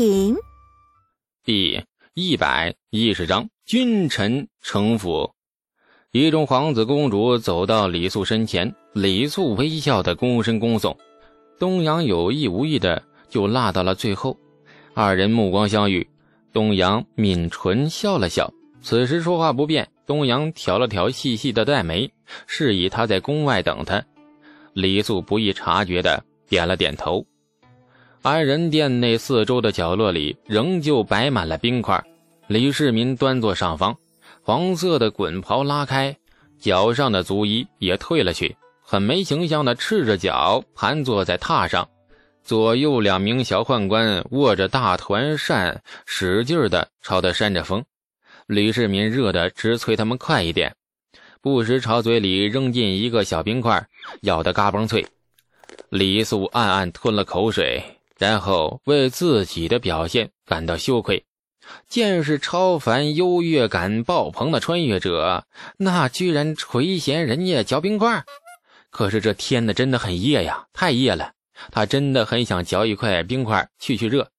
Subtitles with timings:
[0.00, 0.34] 品。
[1.44, 1.84] 第
[2.14, 5.34] 一百一十章，君臣城府。
[6.10, 10.96] 一众皇子公主走到李素身前，李素微笑的躬身恭送，
[11.58, 14.38] 东阳有意无意的就落到了最后。
[14.94, 16.08] 二人目光相遇，
[16.50, 18.50] 东阳抿唇笑了笑。
[18.80, 22.10] 此时说话不便，东阳挑了挑细细的黛眉，
[22.46, 24.02] 示意他在宫外等他。
[24.72, 27.26] 李素不易察觉的点了点头。
[28.22, 32.04] 安仁殿内四周的角落里仍旧摆满了冰块。
[32.48, 33.96] 李世民端坐上方，
[34.42, 36.14] 黄色的滚袍拉开，
[36.58, 41.88] 脚上的足衣也退了去，很没形象的赤着脚盘坐在榻上。
[42.44, 47.82] 左右两名小宦官握着大团扇，使劲的朝他扇着风。
[48.46, 50.74] 李世民热得直催他们快一点，
[51.40, 53.88] 不时朝嘴里扔进一个小冰块，
[54.22, 55.06] 咬得嘎嘣脆。
[55.88, 57.82] 李素暗暗吞了口水，
[58.20, 61.24] 然后为自己的表现感到羞愧。
[61.88, 65.44] 见识超凡、优越感爆棚的穿越者，
[65.78, 68.24] 那居然垂涎人家嚼冰块。
[68.90, 71.32] 可是这天呢，真的很热呀，太热了。
[71.72, 74.30] 他真的很想嚼一块冰块去去热。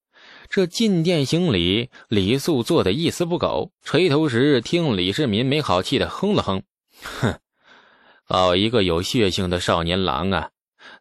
[0.48, 3.72] 这进殿行礼，李素做的一丝不苟。
[3.84, 6.62] 垂头时，听李世民没好气的哼了哼
[7.02, 7.40] ：“哼，
[8.26, 10.50] 好一个有血性的少年郎啊！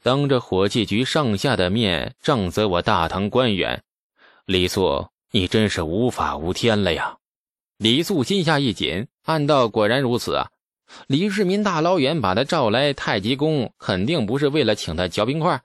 [0.02, 3.82] 当着火器局上下的面杖责我大唐官员，
[4.46, 7.16] 李素，你真是无法无天了呀！”
[7.78, 10.50] 李素心下一紧，暗道：“果然如此啊！
[11.06, 15.62] 李世民大老远把他召来太极宫，肯定不是为了请他嚼冰块。”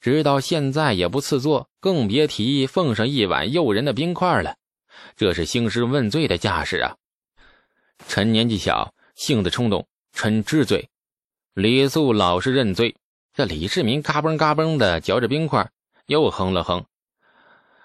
[0.00, 4.56] 直到现在也不赐座，更别提奉上一碗诱人的冰块了。
[5.16, 6.96] 这是兴师问罪的架势啊！
[8.06, 10.88] 臣年纪小，性子冲动，臣知罪。
[11.54, 12.94] 李素老实认罪。
[13.36, 15.70] 这李世民嘎嘣嘎嘣的嚼着冰块，
[16.06, 16.86] 又哼了哼：“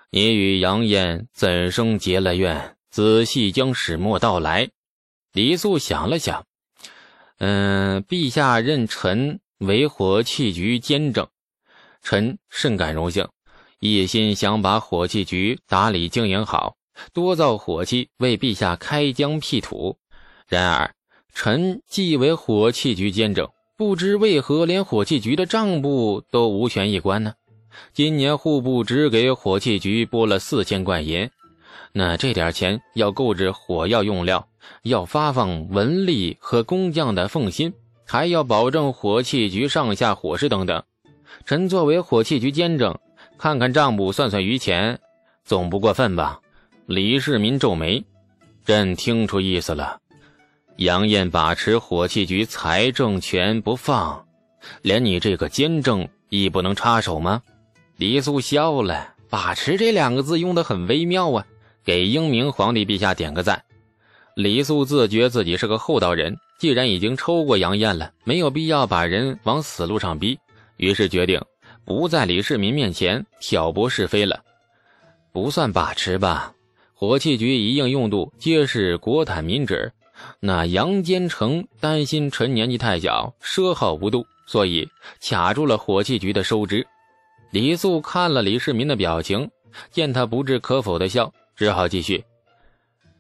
[0.10, 2.78] 你与杨艳怎生结了怨？
[2.90, 4.70] 仔细将始末道来。”
[5.34, 6.46] 李素想了想
[7.40, 11.28] ：“嗯，陛下任臣为火器局监正。”
[12.02, 13.28] 臣甚感荣幸，
[13.82, 16.78] 一心想把火器局打理经营好，
[17.12, 19.98] 多造火器为陛下开疆辟土。
[20.48, 20.96] 然而，
[21.34, 23.50] 臣既为火器局监正，
[23.82, 27.34] 不知为何连火器局的账簿都无权一关呢？
[27.96, 31.28] 今年户部只给火器局拨了四千贯银，
[31.92, 34.48] 那这点钱要购置火药用料，
[34.84, 37.74] 要发放文吏和工匠的俸薪，
[38.06, 40.84] 还要保证火器局上下伙食等等。
[41.44, 42.96] 臣作为火器局监正，
[43.40, 45.00] 看看账簿，算算余钱，
[45.44, 46.40] 总不过分吧？
[46.86, 48.06] 李世民皱眉，
[48.64, 49.98] 朕听出意思了。
[50.82, 54.26] 杨艳把持火器局财政权不放，
[54.82, 57.44] 连你这个监正亦不能插手吗？
[57.98, 61.46] 李素笑了，把持这两个字用得很微妙啊，
[61.86, 63.64] 给英明皇帝陛下点个赞。
[64.34, 70.40] 李素自觉自己是个厚道人，既然已经抽过杨艳了，没有必要把人往死路上逼。
[70.78, 71.40] 于是决定
[71.86, 74.42] 不在李世民面前挑拨是非了，
[75.32, 76.54] 不算把持吧。
[76.96, 79.94] 火器局一应用度皆是国坦民脂。
[80.40, 84.88] 那杨坚成担心臣年纪太小，奢耗无度，所以
[85.22, 86.86] 卡住了火器局的收支。
[87.52, 89.50] 李素看了李世民的表情，
[89.92, 92.24] 见他不置可否的笑，只好继续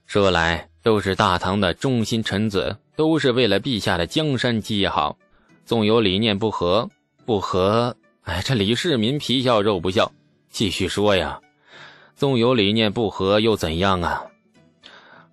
[0.06, 5.17] 说来：都是大唐的忠心臣子，都是为了陛下的江山基业好，
[5.66, 6.90] 纵有理念不合。
[7.23, 10.11] 不合，哎，这李世民皮笑肉不笑，
[10.50, 11.40] 继续说呀。
[12.16, 14.25] 纵有理念不合又怎样啊？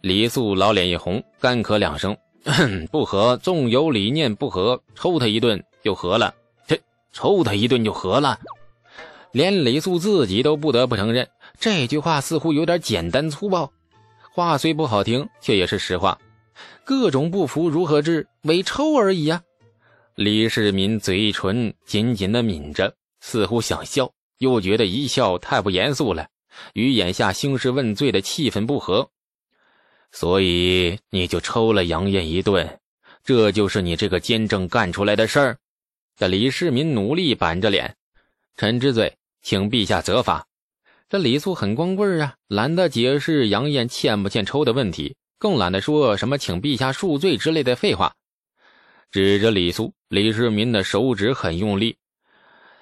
[0.00, 2.16] 李素老脸一红，干咳两声，
[2.90, 6.32] 不和，纵有理念不和，抽他一顿就和了。
[6.66, 6.78] 这
[7.12, 8.38] 抽他一顿就和了，
[9.32, 11.28] 连李素自己都不得不承认，
[11.58, 13.70] 这句话似乎有点简单粗暴。
[14.32, 16.16] 话虽不好听，却也是实话。
[16.84, 18.26] 各种不服如何治？
[18.42, 19.42] 为抽而已呀。
[20.14, 26.28] 李世民嘴唇紧紧的抿着，似乎想笑，又觉得一笑太不严肃了，
[26.74, 29.08] 与眼下兴师问罪的气氛不合，
[30.12, 32.78] 所以你就抽了杨艳一顿，
[33.24, 35.58] 这就是你这个监正干出来的事儿。
[36.16, 37.96] 这李世民努力板着脸，
[38.56, 40.46] 臣知罪，请陛下责罚。
[41.08, 48.14] 这李素很光棍啊，懒得解释杨艳欠不欠抽的问题，更懒得说什么请陛下恕罪之类的废话。
[49.10, 51.96] 指着李素，李世民的手指很用力。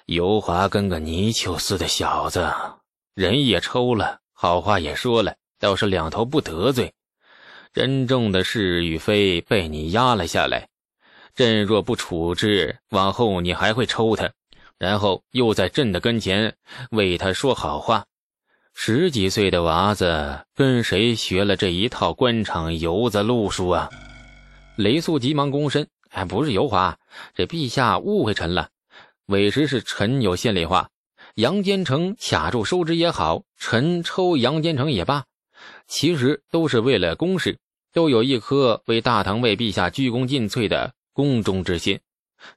[0.07, 2.49] 尤华跟个泥鳅似的小子，
[3.13, 6.93] 人也抽了，好话也说了，倒是两头不得罪。
[7.77, 10.67] 真正的是与非被你压了下来，
[11.35, 14.31] 朕若不处置，往后你还会抽他，
[14.79, 16.55] 然后又在朕的跟前
[16.89, 18.03] 为他说好话。
[18.73, 23.91] 十几岁的娃子跟谁学了这一套官场游子路数啊？
[24.75, 26.97] 雷素急忙躬身：“哎，不是油滑，
[27.35, 28.69] 这陛下误会臣了。
[29.27, 30.89] 委实是臣有心里话。
[31.35, 35.25] 杨坚成卡住收支也好，臣抽杨坚成也罢，
[35.87, 37.59] 其实都是为了公事，
[37.93, 41.99] 都有一颗为大唐为陛下鞠躬尽瘁的宫中之心。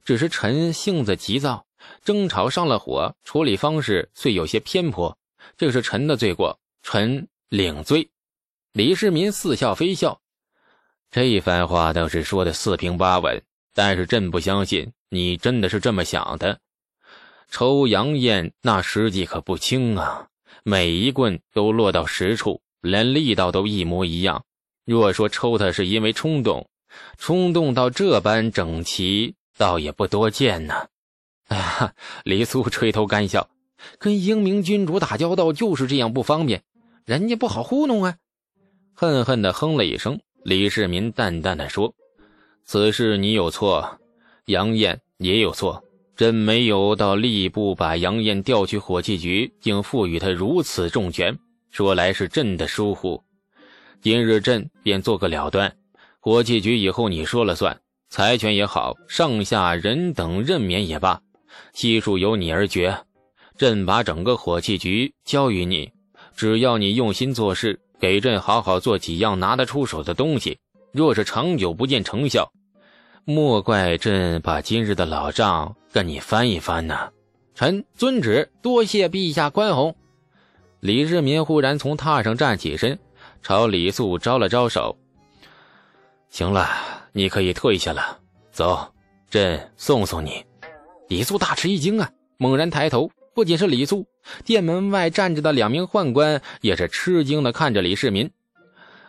[0.05, 1.65] 只是臣性子急躁，
[2.03, 5.17] 争吵上了火，处理方式虽有些偏颇。”
[5.57, 8.09] 这是臣的罪过，臣领罪。
[8.73, 10.21] 李世民似笑非笑，
[11.09, 13.41] 这一番话倒是说的四平八稳，
[13.73, 16.59] 但是朕不相信你真的是这么想的。
[17.49, 20.27] 抽杨艳那实际可不轻啊，
[20.63, 24.45] 每一棍都落到实处，连力道都一模一样。
[24.85, 26.67] 若说抽他是因为冲动，
[27.17, 30.87] 冲动到这般整齐，倒也不多见呢。
[31.47, 31.93] 哎呀，
[32.23, 33.49] 李素垂头干笑。
[33.97, 36.61] 跟英明君主打交道就是这样不方便，
[37.03, 38.17] 人家不好糊弄啊！
[38.93, 40.19] 恨恨地哼了一声。
[40.43, 41.93] 李世民淡淡的说
[42.63, 43.99] ：“此事你有错，
[44.45, 45.83] 杨艳也有错。
[46.15, 51.39] 朕没有到吏部把杨艳调去火器局，竟赋予他如此重权，
[51.71, 53.23] 说来是朕的疏忽。
[54.01, 55.71] 今日朕便做个了断，
[56.19, 61.21] 火器局以后你说了算，财权也好，上下人等任免也罢，
[61.73, 62.97] 悉数由你而决。”
[63.59, 65.91] 朕把整个火器局交于你，
[66.35, 70.57] 只要你用心做事，给朕好好做几样拿得出手的东西。
[70.91, 72.51] 若是长久不见成效，
[73.23, 77.11] 莫怪朕把今日的老账跟你翻一翻呢。
[77.53, 79.95] 臣遵旨，多谢陛下宽宏。
[80.79, 82.97] 李世民忽然从榻上站起身，
[83.41, 84.97] 朝李素招了招手
[86.29, 86.69] ：“行了，
[87.11, 88.19] 你可以退下了。
[88.51, 88.93] 走，
[89.29, 90.43] 朕送送你。”
[91.09, 93.11] 李素大吃一惊啊，猛然抬头。
[93.33, 94.05] 不仅是李素，
[94.43, 98.29] 殿门外站着的两名宦官也是吃惊的看着李世民。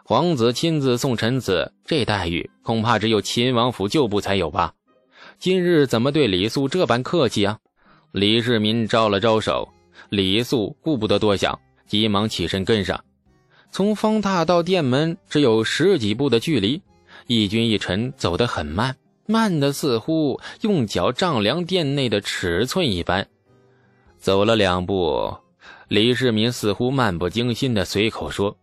[0.05, 4.73] 皇子亲自送臣子，这待遇恐怕只有秦王府旧部才有吧？
[5.39, 7.59] 今日怎么对李素这般客气啊？
[8.13, 9.69] 李世民招了招手，
[10.09, 13.05] 李素顾不得多想，急忙起身跟上。
[13.73, 16.83] 从方榻到殿门只有十几步的距离，
[17.27, 23.27] 一君一臣走得很慢，慢的似乎用脚丈量殿内的尺寸一般。
[24.19, 25.39] 走了两步，
[25.89, 28.59] 李世民似乎漫不经心的随口说：“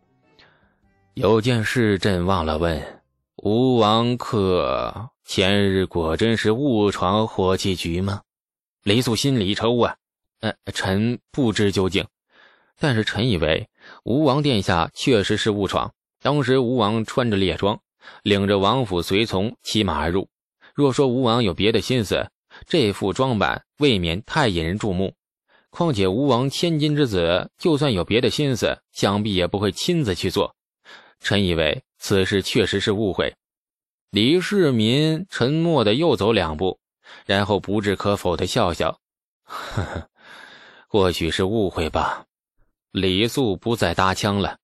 [1.15, 3.01] 有件事朕忘了问，
[3.37, 8.21] 吴王可前日果真是误闯火器局吗？”
[8.85, 9.95] 李素心里一抽啊，
[10.41, 12.05] 呃，臣不知究竟，
[12.79, 13.67] 但是臣以为
[14.03, 15.93] 吴王殿下确实是误闯。
[16.21, 17.79] 当时吴王穿着猎装，
[18.23, 20.27] 领着王府随从骑马而入。
[20.73, 22.29] 若说吴王有别的心思，
[22.67, 25.13] 这副装扮未免太引人注目。
[25.69, 30.55] 况且吴王千金之子，就算有别的心思，想必也不会亲自去做。
[31.19, 33.35] 臣以为此事确实是误会。
[34.09, 36.79] 李世民沉默的又走两步，
[37.25, 38.99] 然后不置可否的笑笑
[39.43, 40.09] ：“呵呵，
[40.87, 42.25] 或许是误会吧。”
[42.91, 44.57] 李素不再搭腔了。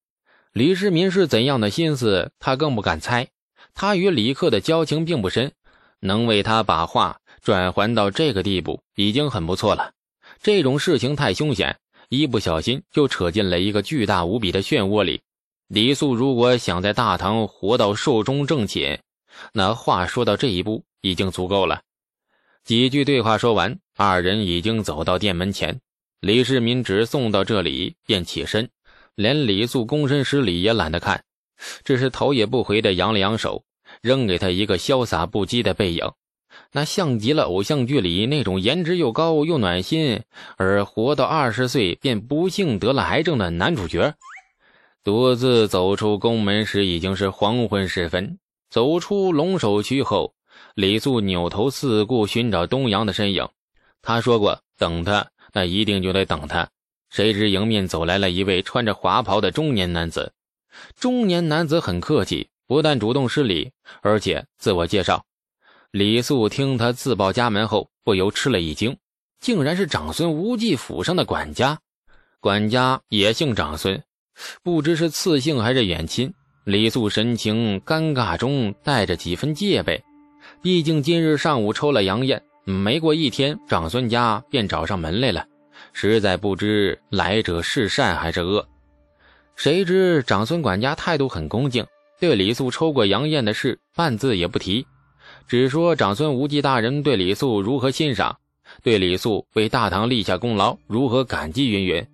[0.52, 3.28] 李世民是怎样的心思，他更不敢猜。
[3.74, 5.52] 他与李克的交情并不深，
[6.00, 9.92] 能为他把话转还到这个地步，已经很不错了。
[10.42, 11.78] 这种事情太凶险，
[12.10, 15.22] 一不小心就扯进了一个巨大无比的漩涡里。
[15.68, 19.00] 李素如果想在大唐活到寿终正寝，
[19.52, 21.82] 那话说到这一步已经足够了。
[22.64, 25.80] 几句对话说完，二人已经走到店门前。
[26.22, 28.70] 李世民只送到这里便起身，
[29.16, 31.24] 连李素躬身施礼也懒得看，
[31.84, 33.64] 只是头也不回地扬了扬手，
[34.02, 36.12] 扔给他一个潇洒不羁的背影。
[36.72, 40.22] 那像极了偶像剧里那种颜值又高又暖心，
[40.58, 44.14] 而活到二十岁便不幸得了癌症的男主角。
[45.04, 48.40] 独自走出宫门时，已经是黄昏时分。
[48.70, 50.34] 走出龙首区后，
[50.74, 53.48] 李素扭头四顾，寻找东阳的身影。
[54.02, 56.70] 他说过等他，那一定就得等他。
[57.10, 60.34] 谁知迎面走来了一位穿着华袍的中年男子。
[61.00, 63.72] 中年男子很客气，不但主动施礼，
[64.02, 65.24] 而且自我介绍。
[65.92, 68.98] 李素听他自报家门后，不由吃了一惊，
[69.40, 71.80] 竟然是长孙无忌府上的管家。
[72.42, 74.04] 管家也姓长孙，
[74.62, 76.34] 不知是次姓还是远亲。
[76.66, 80.04] 李素神情尴尬中带着几分戒备，
[80.62, 85.46] 毕竟今日上午抽了杨艳，没过一天，长孙家便找上门来了，
[85.94, 88.68] 实在不知来者是善还是恶。
[89.56, 91.86] 谁知长孙管家态度很恭敬，
[92.20, 94.86] 对李素抽过杨艳的事半字也不提。
[95.48, 98.36] 只说长孙无忌大人对李素如何欣赏，
[98.82, 102.06] 对李素为大唐立下功劳如何感激云云。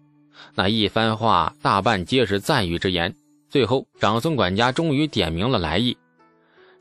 [0.54, 3.16] 那一番话大半皆是赞誉之言。
[3.50, 5.96] 最后，长孙管家终于点明了来意。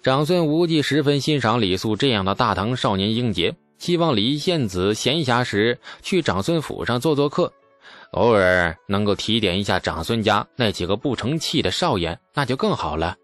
[0.02, 7.50] 长孙无忌十分欣赏李素这样的大唐少年英杰，希望李献子闲暇时去长孙府上做做客，
[8.12, 13.16] 偶尔能够提点一下长孙家那几个不成器的少爷，那就更好了。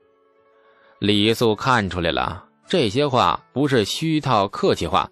[0.98, 5.10] 李素看出来了，这些话不是虚套客气话，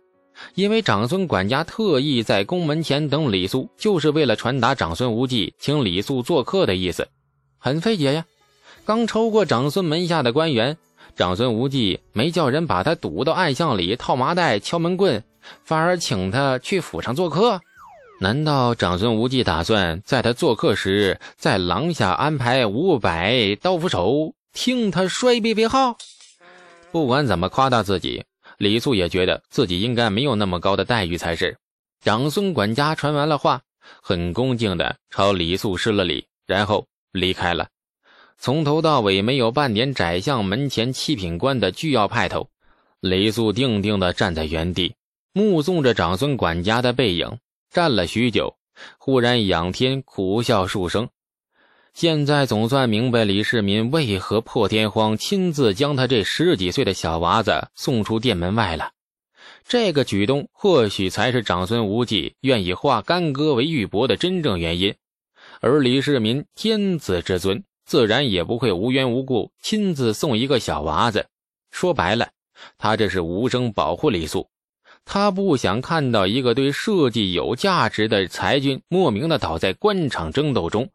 [0.55, 7.07] 因为长孙管家特意在宫门前等李素，就是为了传达长孙无忌请李素做客的意思。
[7.59, 8.25] 很费解呀！
[8.87, 10.79] 刚抽过长孙门下的官员，
[11.17, 15.23] 长孙无忌没叫人把他堵到暗巷里套麻袋、敲门棍，
[15.65, 17.61] 反而请他去府上做客。
[18.21, 24.35] 难道长孙无忌打算在他做客时，在廊下安排五百刀斧手？
[24.53, 25.99] 听他摔贝贝号，
[26.93, 28.25] 不管怎么夸大自己，
[28.57, 31.57] 李素也觉得自己应该没有那么高的待遇才是。
[32.01, 33.63] 长孙管家传完了话，
[34.01, 37.67] 很恭敬地朝李素施了礼，然后离开了。
[38.39, 42.49] 从头到尾没有半点宰相门前七品官的巨要派头。
[43.01, 44.95] 李素定定地站在原地，
[45.37, 47.39] 目送着长孙管家的背影，
[47.69, 48.57] 站了许久，
[48.99, 51.09] 忽然仰天苦笑数声。
[51.93, 58.93] 现在总算明白李世民为何破天荒亲自将他这十几岁的小娃子送出店门外了。
[59.67, 64.95] 这个举动或许才是长孙无忌愿意化干戈为玉帛的真正原因。
[65.59, 71.27] 而李世民天子之尊，自然也不会无缘无故亲自送一个小娃子。
[71.73, 72.29] 说白了，
[72.79, 74.49] 他这是无声保护李素。
[75.05, 80.89] 他不想看到一个对社稷有价值的才俊莫名的倒在官场争斗中。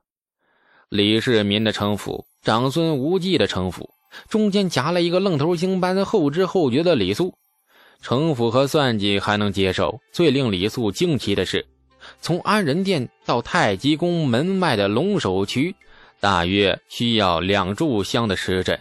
[0.90, 3.92] 李世民的城府，长孙无忌的城府，
[4.28, 7.36] 中间夹了一个愣头青般后知后觉的李素。
[8.02, 11.66] 城府和算计还能接受，最令李素惊奇的是，
[12.22, 15.76] 从安仁殿到太极宫门外的龙首渠，
[16.20, 18.80] 大约需要两炷香的时辰。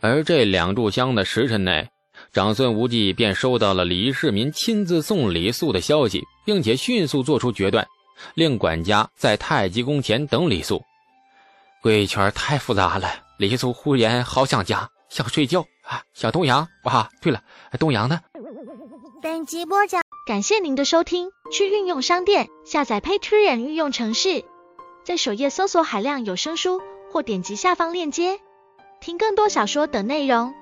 [0.00, 1.88] 而这两炷香的时辰内，
[2.34, 7.86] 长孙无忌便收到了李世民亲自送李素的消息，并且迅速做出决断，
[8.34, 10.82] 令管家在太极宫前等李素。
[11.80, 16.02] 贵圈太复杂了，李素忽然好想家，想睡觉啊！
[16.12, 17.40] 小东阳，哇，对了，
[17.78, 18.20] 东阳呢？
[19.22, 21.30] 本集播讲，感谢您的收听。
[21.52, 24.42] 去运用商店下载 Patreon 运用城市，
[25.04, 28.40] 在首页搜索海量有声书，或点击下方链接
[29.00, 30.52] 听更多小说等内容。